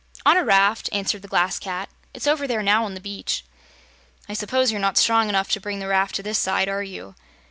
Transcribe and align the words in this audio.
"On 0.25 0.35
a 0.35 0.43
raft," 0.43 0.89
answered 0.91 1.21
the 1.21 1.27
Glass 1.27 1.59
Cat. 1.59 1.87
"It's 2.11 2.25
over 2.25 2.47
there 2.47 2.63
now 2.63 2.85
on 2.85 2.95
the 2.95 2.99
beach." 2.99 3.45
"I 4.27 4.33
suppose 4.33 4.71
you're 4.71 4.81
not 4.81 4.97
strong 4.97 5.29
enough 5.29 5.51
to 5.51 5.61
bring 5.61 5.77
the 5.77 5.85
raft 5.87 6.15
to 6.15 6.23
this 6.23 6.39
side, 6.39 6.67
are 6.67 6.81
you?" 6.81 7.13